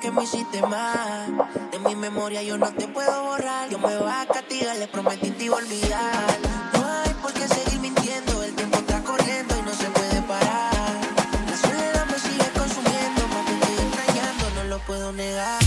[0.00, 1.48] Que me hiciste mal.
[1.72, 3.68] De mi memoria yo no te puedo borrar.
[3.68, 6.38] Dios me va a castigar, le prometí te iba a olvidar.
[6.74, 8.42] No hay por qué seguir mintiendo.
[8.44, 10.94] El tiempo está corriendo y no se puede parar.
[11.50, 13.26] La soledad me sigue consumiendo.
[13.28, 15.65] Más estoy extrañando, no lo puedo negar.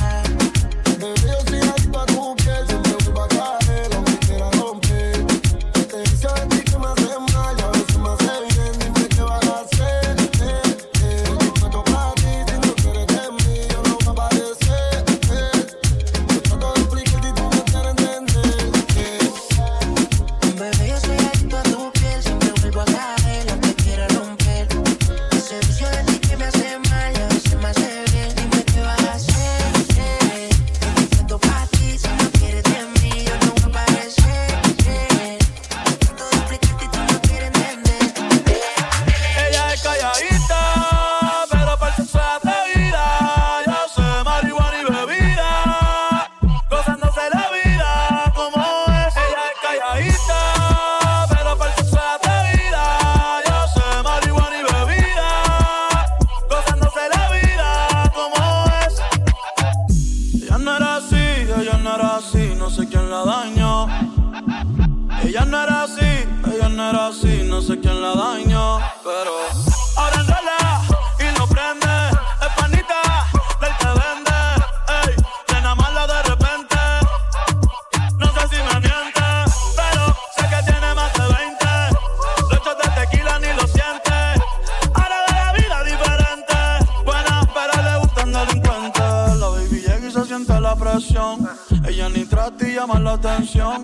[90.60, 91.50] La presión,
[91.88, 93.82] ella ni trata y llama la atención,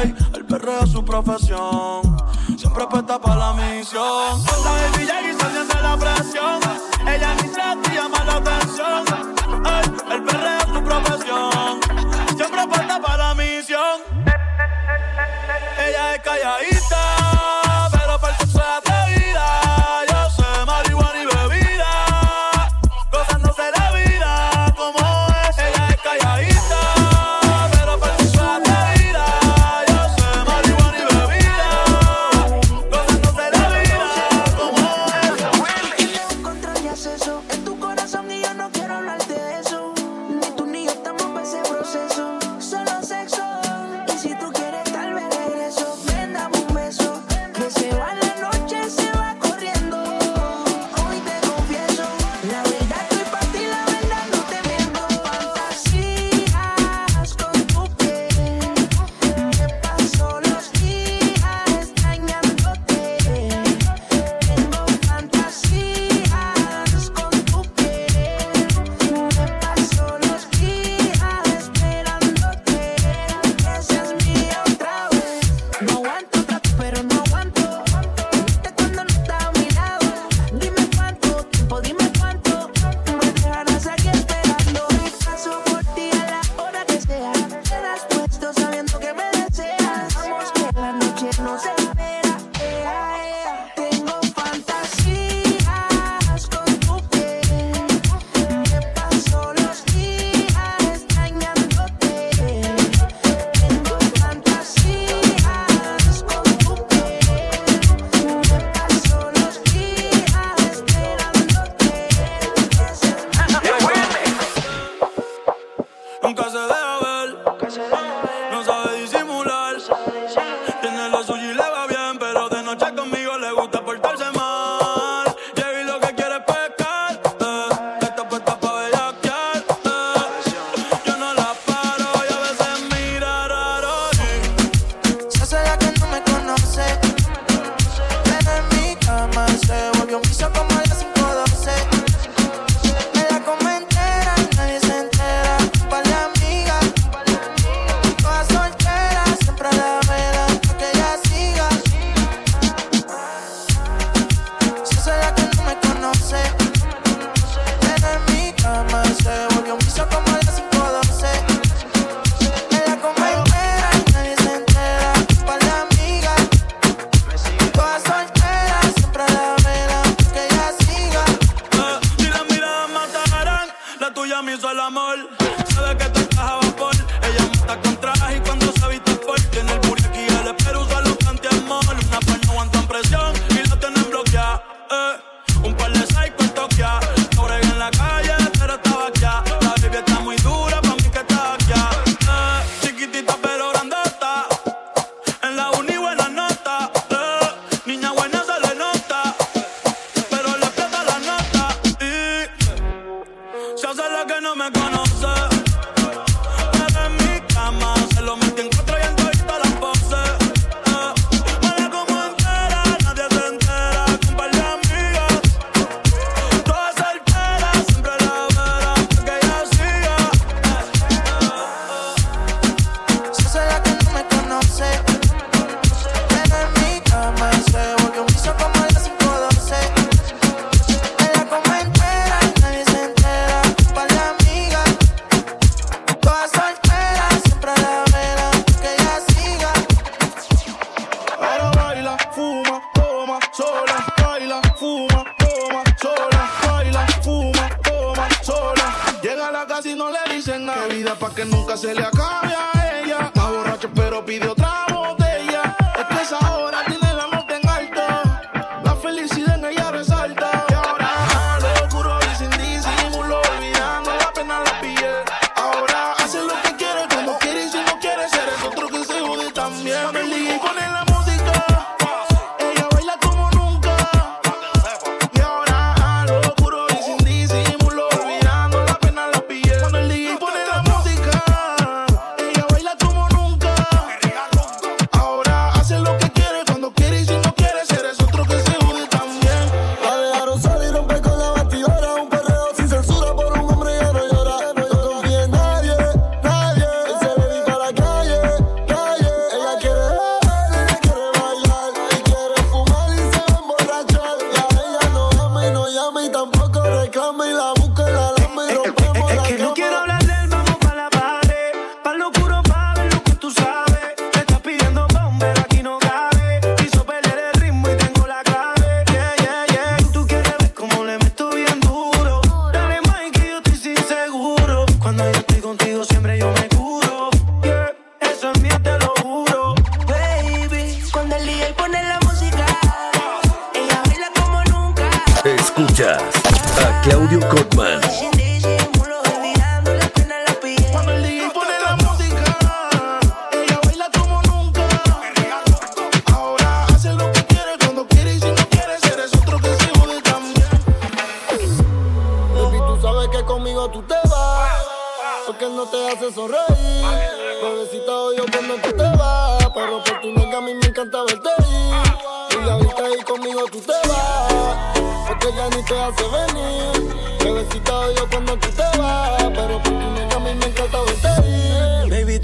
[0.00, 2.16] ey, el perreo es su profesión,
[2.56, 4.42] siempre puesta para la misión,
[4.98, 6.60] llega y la presión,
[7.06, 9.04] ella ni trata y llama la atención,
[9.64, 11.80] ey, el perreo es su profesión,
[12.36, 14.00] siempre puesta para la misión,
[15.78, 17.21] ella es calladita,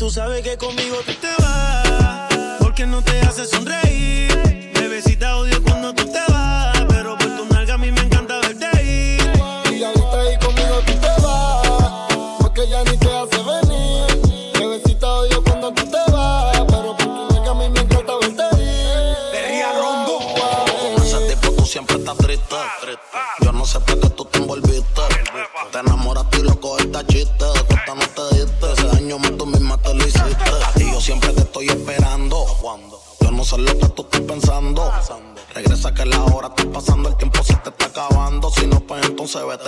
[0.08, 4.67] Tú sabes que conmigo tú te vas, porque no te hace sonreír.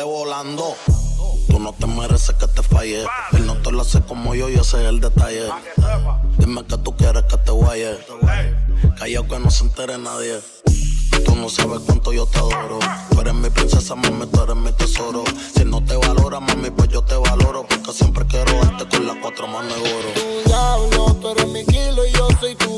[0.04, 0.74] volando.
[1.48, 3.04] Tú no te mereces que te falle.
[3.32, 5.48] Él no te lo hace como yo y ese es el detalle.
[6.38, 7.98] Dime que tú quieres que te guaye.
[8.98, 10.40] Callao que no se entere nadie.
[11.24, 12.78] Tú no sabes cuánto yo te adoro.
[13.10, 15.24] Tú eres mi princesa, mami, tú eres mi tesoro.
[15.54, 17.66] Si no te valora, mami, pues yo te valoro.
[17.66, 20.08] Porque siempre quiero darte con las cuatro manos de oro.
[20.14, 22.69] Tú diablo, tú eres mi kilo y yo soy tu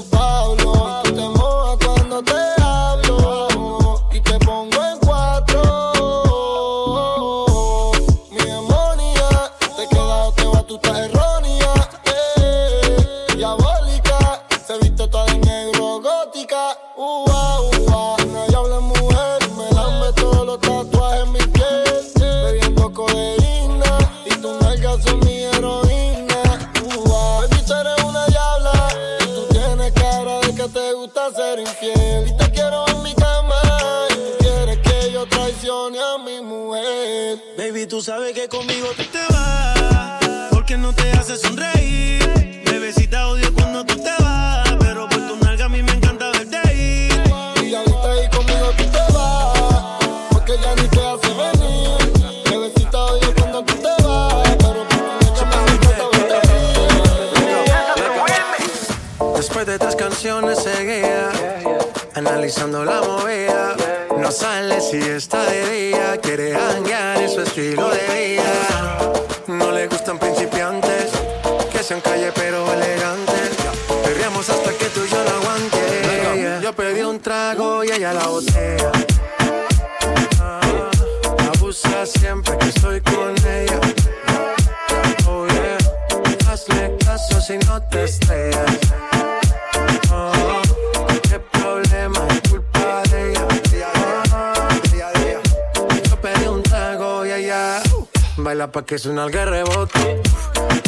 [98.43, 100.21] Baila pa' que suena el rebote.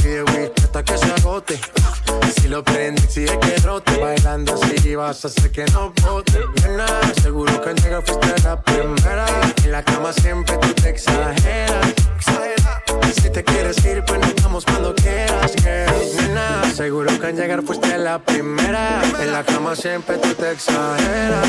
[0.03, 1.61] Pide whisky hasta que se agote.
[2.37, 3.97] Si lo prende, sigue que rote.
[3.97, 6.41] Bailando así vas a hacer que no bote.
[6.63, 6.87] Nena,
[7.23, 9.27] seguro que al llegar fuiste la primera.
[9.63, 11.95] En la cama siempre tú te exageras.
[13.23, 16.17] Si te quieres ir, pues nos vamos cuando quieras, girl.
[16.17, 19.01] Nena, seguro que al llegar fuiste la primera.
[19.21, 21.49] En la cama siempre tú te exageras.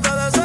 [0.00, 0.37] te.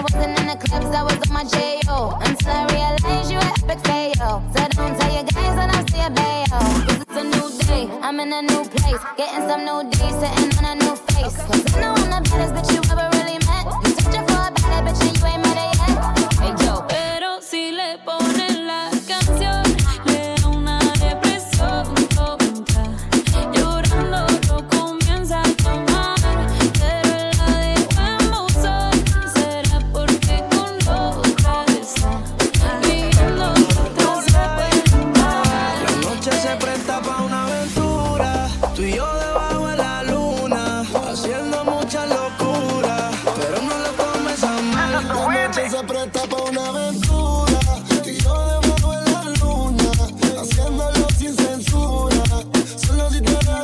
[0.00, 2.16] I wasn't in the clubs, I was on my J.O.
[2.22, 4.40] Until I realized you were epic fail.
[4.56, 6.56] So don't tell your guys that I see a bail.
[6.88, 9.02] Cause it's a new day, I'm in a new place.
[9.18, 10.59] Getting some new days, sitting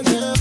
[0.05, 0.36] yeah.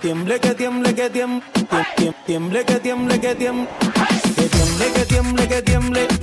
[0.00, 1.42] Tiemble que tiemble que tiemble,
[2.26, 3.68] tiemble que tiemble que tiemble,
[4.36, 6.21] que tiemble que tiemble que tiemble.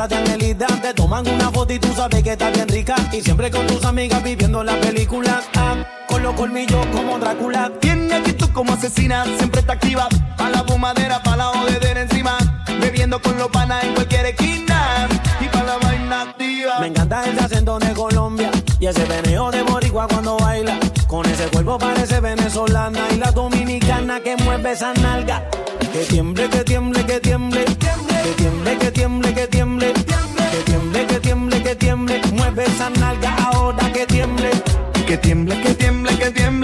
[0.00, 0.66] enamorada de Angelita.
[0.80, 2.94] Te toman una foto y tú sabes que está bien rica.
[3.12, 5.42] Y siempre con tus amigas viviendo la película.
[5.56, 5.76] Ah,
[6.08, 7.70] con los colmillos como Drácula.
[7.80, 10.08] Tiene actitud como asesina, siempre está activa.
[10.36, 12.38] Pa' la fumadera, pa' la odedera encima.
[12.80, 15.08] Bebiendo con los panas en cualquier esquina.
[15.40, 16.80] Y pa' la vaina activa.
[16.80, 19.62] Me encanta el acento de Colombia y ese veneo de
[21.40, 25.48] ese cuerpo parece venezolana y la dominicana que mueve esa nalga.
[25.90, 27.64] Que tiemble, que tiemble, que tiemble.
[27.64, 29.92] Que tiemble, que tiemble, que tiemble.
[29.94, 32.20] Que tiemble, que tiemble, que tiemble.
[32.34, 34.50] Mueve esa nalga ahora que tiemble.
[35.06, 36.59] Que tiemble, que tiemble, que tiemble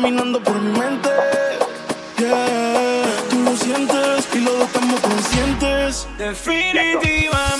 [0.00, 1.10] caminando por mi mente.
[2.18, 3.04] Yeah.
[3.28, 6.08] Tú lo sientes y los dos estamos conscientes.
[6.16, 7.59] Definitivamente.